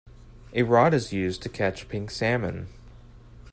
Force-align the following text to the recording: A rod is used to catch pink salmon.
A 0.55 0.63
rod 0.63 0.95
is 0.95 1.13
used 1.13 1.43
to 1.43 1.49
catch 1.49 1.87
pink 1.87 2.09
salmon. 2.09 2.69